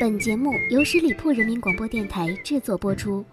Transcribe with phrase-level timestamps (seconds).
[0.00, 3.24] 本节目由十里铺人民广播电台制作播出。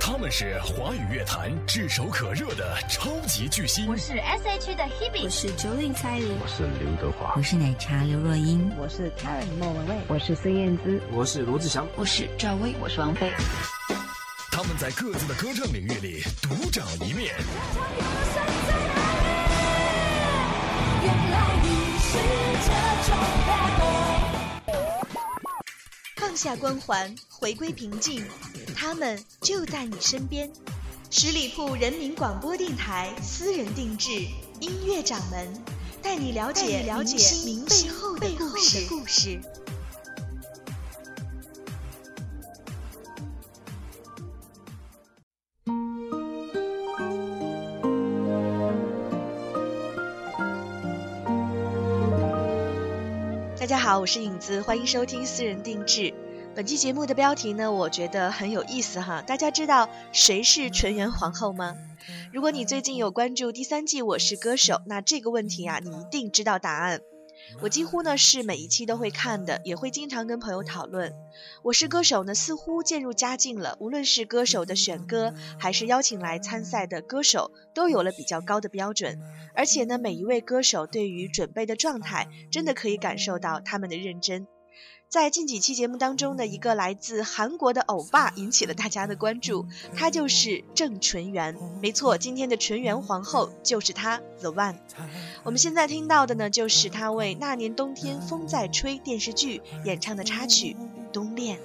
[0.00, 3.86] 他们是华语乐坛炙手可热的超级巨星。
[3.86, 4.74] 我是 S.H.
[4.74, 13.30] 的 Hebe，我是 Jolin 蔡依林，我是刘德华，我是奶茶刘若英，我是 Karen 莫文蔚，我是孙燕姿，我是罗志祥，我是赵薇，我是王菲。
[14.50, 17.34] 他们在各自的歌唱领域里独掌一面。
[26.16, 28.24] 放下光环，回归平静，
[28.74, 30.50] 他们就在你身边。
[31.10, 34.10] 十里铺人民广播电台私人定制
[34.60, 35.64] 音乐掌门，
[36.02, 39.40] 带你了解了解明星背后的故事。
[53.66, 56.14] 大家好，我是影子，欢迎收听私人定制。
[56.54, 59.20] 本期节目的标题呢，我觉得很有意思哈。
[59.22, 61.74] 大家知道谁是纯元皇后吗？
[62.32, 67.00] 如果你最近有关注第三季《我是歌手》，那这个问题啊，你一定知道答案。
[67.62, 71.14] 我几乎呢是每一期都会看的，也会经常跟朋友讨论。
[71.62, 73.76] 我是歌手呢，似乎渐入佳境了。
[73.80, 79.20] 无论是歌手的选歌，还是邀请来参赛的歌手，都有了比较高的标准。
[79.54, 84.46] 而且呢，每一位歌手对于准备的状态，真的可以感受到他们的认真。
[85.08, 91.56] 在近几期节目当中的一个来自韩国的欧巴引起了大家的关注，他就是郑纯元。
[91.80, 94.74] 没错，今天的纯元皇后就是他，The One。
[95.44, 100.76] 我们现在听到的呢，就是他为《那年冬天风在吹》电视剧演唱的插曲
[101.12, 101.58] 《冬恋》。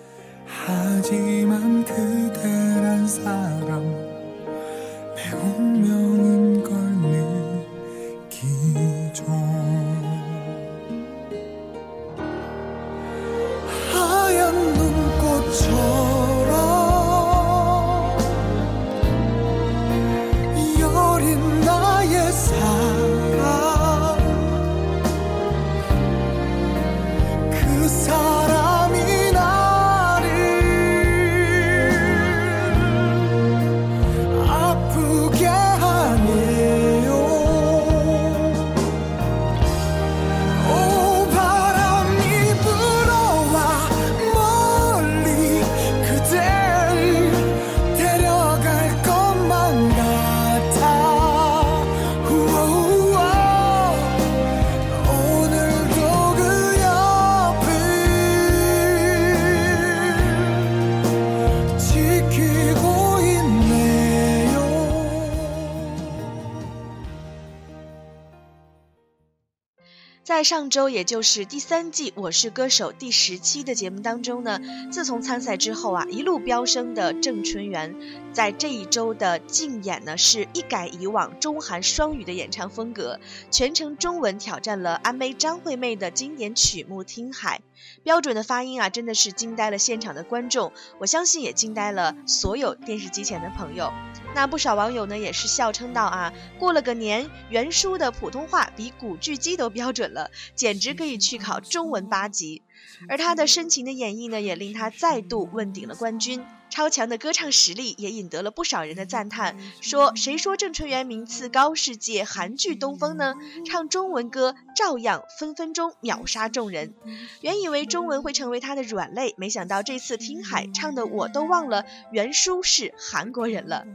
[70.71, 77.93] 周，也就是第三季《我是歌手》第十期的节目当中呢，自从参赛之后啊，一路飙升的郑淳元，
[78.31, 83.19] 在这一周的竞演呢，是一改以往中韩双语的演唱风格，
[83.51, 87.59] 全程中文挑战了阿妹张惠妹的经典曲目《听海》，
[88.03, 93.91] 标准的发音啊，真的是惊呆了现场的观众，我相信也惊呆了所有电视机前的朋友。
[94.33, 102.61] 那不少网友呢，也是笑称道啊，过了个年，袁叔的普通话比古巨基都标准了，简直可以去考中文八级。
[103.09, 106.45] 而他的深情的演绎呢，也令他再度问鼎了冠军。
[106.69, 113.33] 超强的歌唱实力也引得了不少人的赞叹，说谁说郑淳元名次高，世界韩剧东风呢？
[113.65, 116.93] 唱中文歌照样分分钟秒杀众人。
[117.41, 123.85] 原以为中文会成为他的软肋，没想到这次听海唱的我都忘了原书是韩国人了。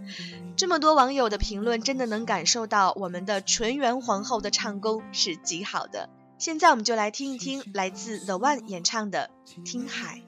[0.57, 6.11] 这么多网友的评论，真的能感受到我们的纯元皇后的唱功是极好的。
[6.39, 9.31] 现在我们就来听一听来自 The One 演唱的
[9.63, 10.19] 《听海》。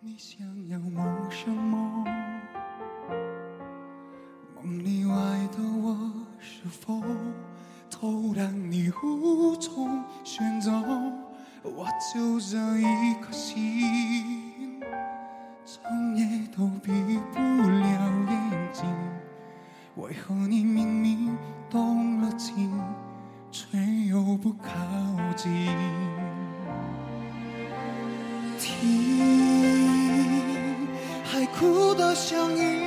[0.00, 2.04] 你想要梦什么？
[4.56, 5.14] 梦里外
[5.52, 7.02] 的我是否
[7.90, 10.72] 都让你无从选择？
[11.62, 14.80] 我就这一颗心，
[15.66, 16.90] 整夜都闭
[17.34, 18.86] 不了眼睛。
[19.96, 20.97] 为何你明
[25.38, 25.68] 近？
[28.58, 28.74] 听。
[31.22, 32.80] 海哭的声音，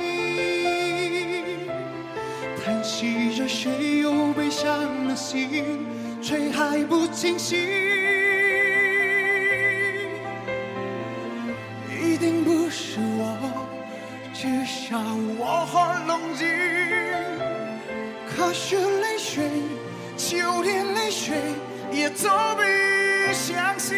[2.62, 5.86] 叹息着谁又悲伤了心，
[6.20, 7.58] 却还不清醒。
[11.88, 13.66] 一定不是我，
[14.34, 14.98] 至少
[15.38, 16.46] 我很冷静。
[18.28, 19.48] 可是泪水。
[20.14, 21.34] 就连泪水
[21.92, 22.62] 也都必
[23.32, 23.96] 相信。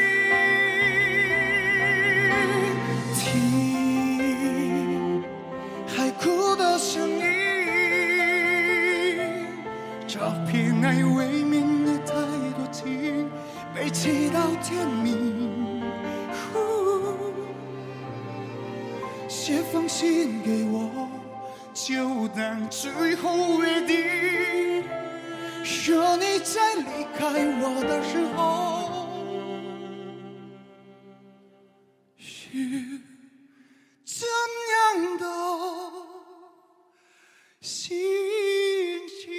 [3.14, 5.22] 听
[5.86, 7.22] 海哭的声音，
[10.08, 10.18] 这
[10.50, 12.14] 片爱未免也太
[12.56, 13.30] 多情，
[13.74, 15.44] 被气到天明。
[19.28, 21.08] 写封信给我，
[21.72, 23.53] 就当最后。
[26.44, 27.24] 在离开
[27.62, 28.44] 我的时候，
[32.18, 32.60] 是
[34.04, 34.28] 怎
[34.70, 35.24] 样的
[37.60, 37.96] 心
[39.08, 39.32] 情？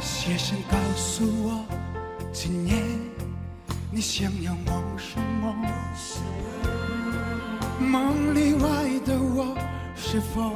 [0.00, 1.66] 写信告诉我，
[2.44, 2.82] 今年
[3.92, 5.54] 你想要梦什么？
[7.78, 8.68] 梦里外
[9.06, 9.56] 的我，
[9.94, 10.52] 是否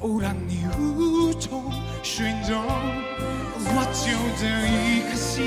[0.00, 1.64] 都让你无从
[2.04, 2.64] 寻踪？
[3.58, 5.42] 我就这一颗心，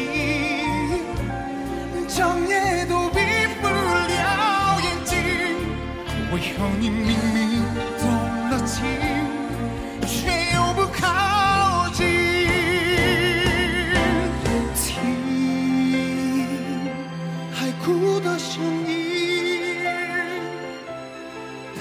[2.10, 3.16] 整夜都闭
[3.62, 5.16] 不了眼睛。
[6.34, 7.45] 为何你明明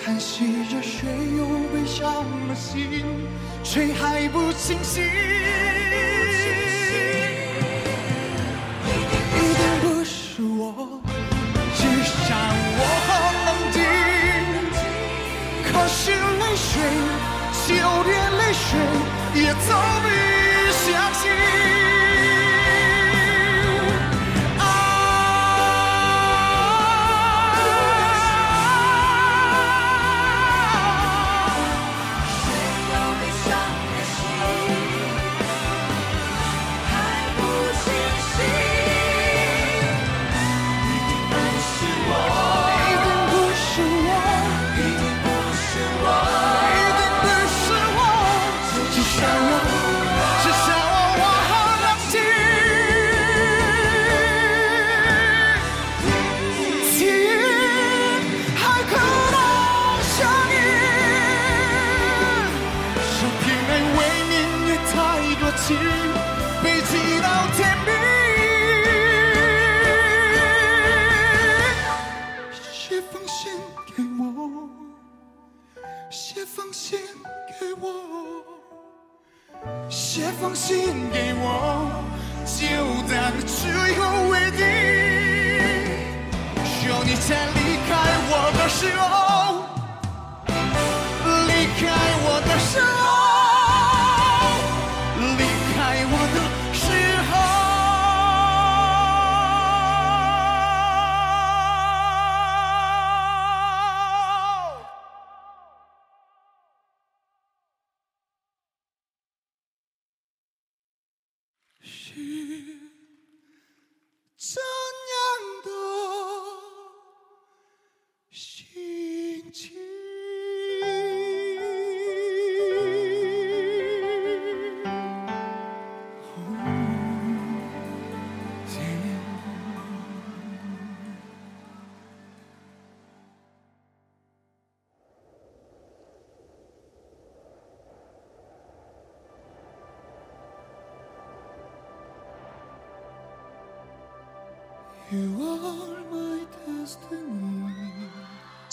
[0.04, 3.02] 叹息着谁又悲伤了心，
[3.62, 5.02] 却还不清醒。
[9.32, 11.00] 一定不是我，
[11.74, 12.36] 至少
[12.76, 13.08] 我很
[13.46, 13.80] 冷静。
[15.72, 16.70] 可是泪水，
[17.66, 17.72] 就
[18.04, 18.62] 连泪水
[19.42, 19.56] 也都
[20.04, 20.06] 必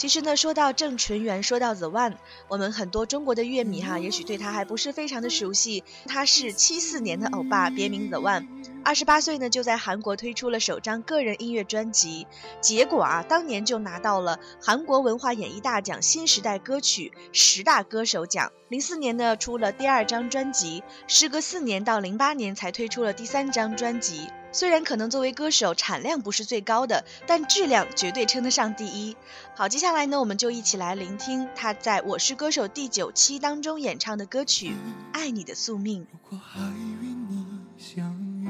[0.01, 2.15] 其实呢，说到郑淳元，说到 The One，
[2.47, 5.83] 我们很多中国的乐迷哈，也许对他还不是非常的熟悉。
[6.07, 8.47] 他是七四年的欧巴，别名 The One。
[8.83, 12.25] 二十八岁呢，就在韩国推出了首张个人音乐专辑，
[12.61, 18.51] 结果啊，当年就拿到了韩国文化演艺大奖新时代歌曲十大歌手奖。
[18.69, 24.31] 零四年呢，出了第二张专辑，时隔四年到零八年才推出了第三张专辑。
[24.53, 29.15] 虽然可能作为歌手产量不是最高的，但质量绝对称得上第一。
[29.55, 34.69] 好，接下来呢，我们就一起来聆听他在《我是歌手》第九期当中演唱的歌曲
[35.13, 36.03] 《爱你的宿命》。
[36.11, 37.45] 如果还与你
[37.77, 38.49] 相遇，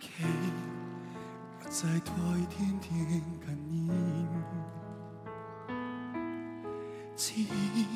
[0.00, 0.24] 给
[1.60, 3.90] 我再多一点点感应，
[7.16, 7.86] 记忆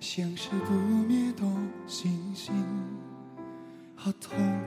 [0.00, 1.42] 像是不灭的
[1.86, 2.54] 星星，
[4.02, 4.61] 怕痛。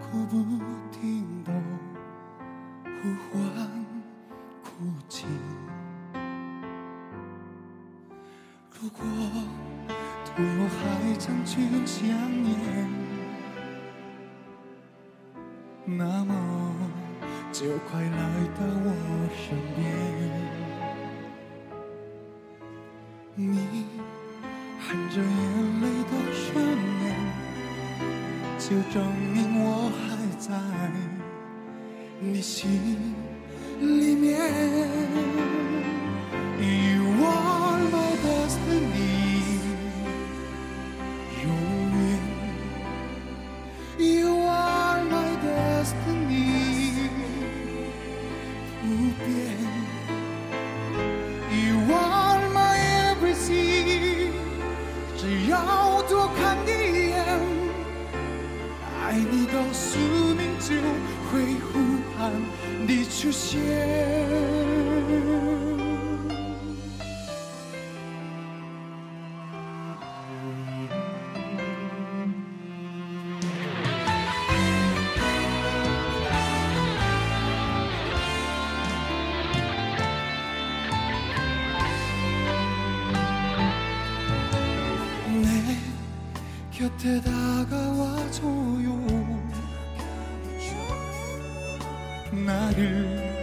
[92.43, 93.35] 나를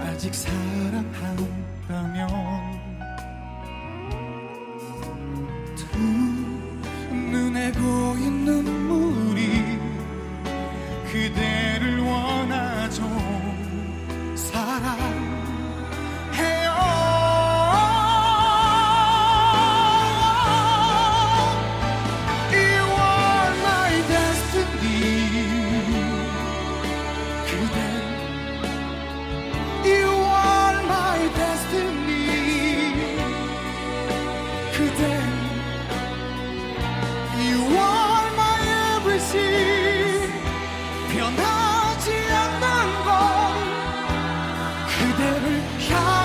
[0.00, 1.08] 아직 사랑한다면
[45.78, 46.17] 让。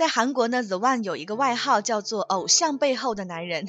[0.00, 3.66] 在韩国呢，the one 有一个外号叫做偶像背后的男人。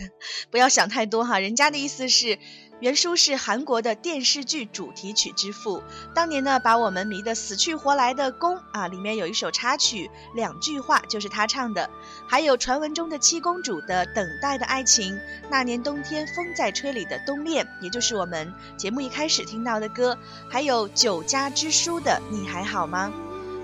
[0.50, 2.40] 不要想太多哈，人家的意思是
[2.80, 5.84] 原书是韩国的电视剧主题曲之父。
[6.16, 11.90] 当年呢，把我们迷得死去活来的宫啊，里面有一首插曲，两句话就是他唱的。
[12.30, 15.20] 还有传闻中的七公主的等待的爱情，
[15.50, 20.18] 那年冬天风在吹里的冬恋，也就是我们节目一开始听到的歌。
[20.50, 23.12] 还有酒家之书的你还好吗？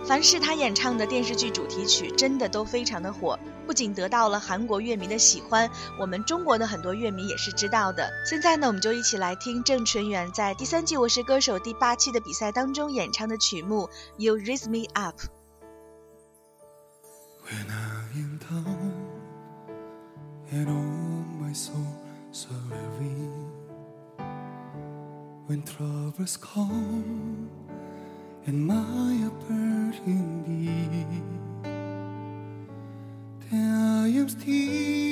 [0.08, 8.10] 凡是他演唱的电视剧主题曲，真的都非常的火，不仅得到了韩国乐迷的喜欢，我们中国的很多乐迷也是知道的。
[8.26, 13.84] 现在呢，我们就一起来听郑淳元在第三季《我是歌手》第八期的比赛当中演唱的曲目
[14.16, 15.20] 《You Raise Me Up》。
[28.48, 31.70] And my burden be.
[33.52, 35.07] Then I am still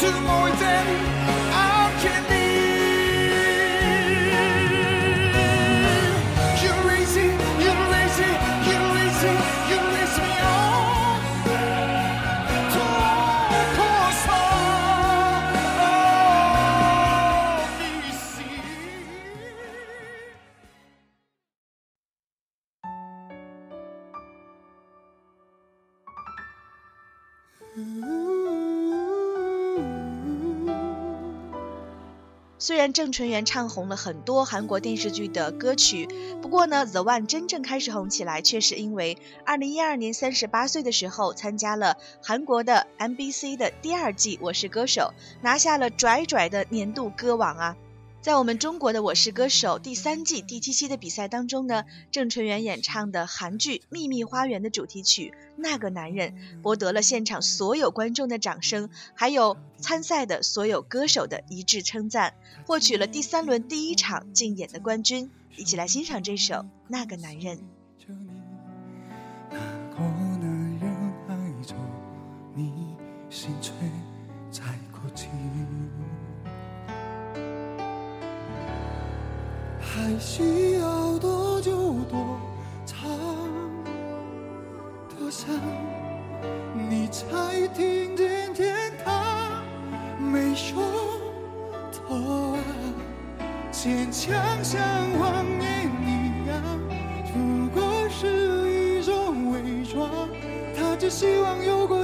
[0.00, 1.39] tu mój ten
[32.70, 36.06] 虽然郑淳元唱红了很多韩国电视剧的歌曲，
[36.40, 47.76] 不过呢，The One 真正开始红起来，却是因为二零一二年三十八岁的时候参加了韩国的 MBC 的第二季《我是歌手》，拿下了拽拽的年度歌王啊！
[48.22, 62.34] 在我们中国的《我是歌手》第三季第七期的比赛当中呢，郑淳元演唱的韩剧《秘密花园》的主题曲《那个男人》博得了现场所有观众的掌声，还有参赛的所有歌手的一致称赞，
[62.66, 65.30] 获取了第三轮第一场竞演的冠军。
[65.56, 66.54] 一起来欣赏这首
[66.88, 67.56] 《那个男人》。
[80.10, 81.70] 还需要多久
[82.10, 82.36] 多
[82.84, 83.08] 长
[85.08, 85.60] 多深，
[86.88, 89.62] 你才听见天堂
[90.18, 90.82] 没有
[91.92, 92.58] 痛啊？
[93.70, 94.82] 坚强像
[95.16, 96.60] 谎言一样，
[97.32, 100.28] 不过是一种伪装。
[100.76, 102.00] 他只希望有过。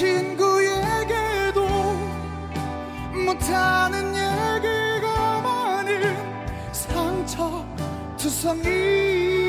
[0.00, 1.60] 친구에게도
[3.22, 6.16] 못하는 얘기가 많은
[6.72, 7.66] 상처
[8.16, 9.39] 투성이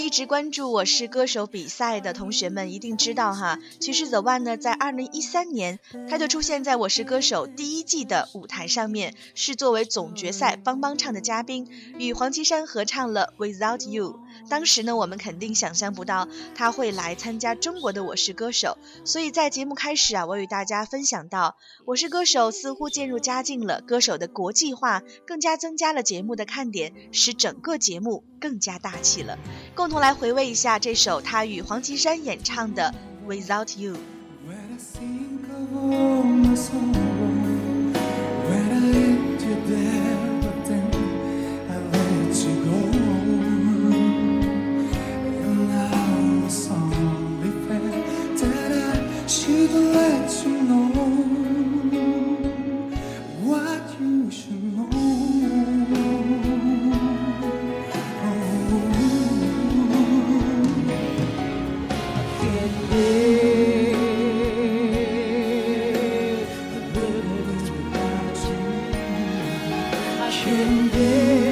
[0.00, 14.12] 一直关注《我是歌手》比赛的同学们一定知道哈，其实 The One 呢，在二零一三年他就出现在我是歌手第一季的舞台上面，是作为总决赛帮帮唱的嘉宾，与黄绮珊合唱了《Without You》。
[14.48, 29.38] 当时呢，我们肯定想象不到他会来参加中国的《我是歌手》，所以在节目开始啊，我与大家分享到，《我是歌手》似乎渐入佳境了，歌手的国际化更加增加了节目的看点，使整个节目更加大气了。
[29.74, 32.94] 共同来回味一下这首他与黄绮珊演唱的
[33.30, 33.94] 《Without You》。
[70.30, 71.49] 全变。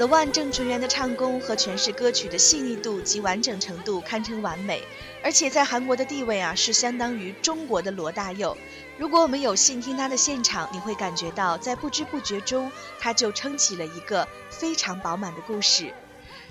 [0.00, 4.82] The one 郑淳元的唱功和诠释歌曲的细腻度及完整程度堪称完美，
[5.22, 8.56] 而且在韩国的地位啊是相当于中国的罗大佑。
[8.96, 15.92] 如果我们有幸听他的现场，你会感觉到在不知不觉中，他就撑起了一个非常饱满的故事。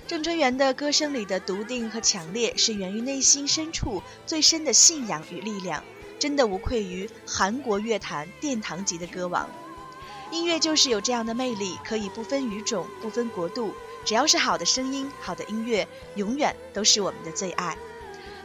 [0.06, 5.82] 郑春元的歌声里的笃定和强烈，是源于内心深处最深的信仰与力量，
[6.20, 9.50] 真的无愧于韩国乐坛殿堂级的歌王。
[10.30, 17.76] 音乐就是有这样的魅力，可以不分语种、不分国度，只要是好的声音、好的音乐，永远都是我们的最爱。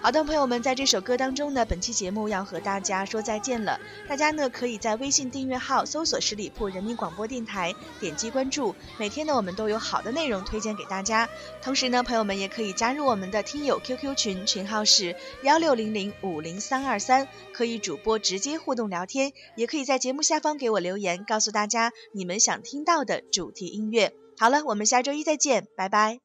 [0.05, 3.79] 好的，朋友们，在这首歌当中呢，本期节目要和大家说再见了。
[4.07, 8.75] 大家呢可以在微信订阅号搜索十里铺人民广播电台，点击关注。
[8.99, 11.27] 每天呢，我们都有好的内容推荐给大家。
[11.63, 24.13] 同时呢，朋友们也可以加入我们的听友 QQ 群，群号是幺六零零五零三二三，可以主播直接互动聊天，也可以在节目下方给我留言，告诉大家你们想听到的主题音乐。
[24.37, 26.24] 好了，我们下周一再见，拜拜。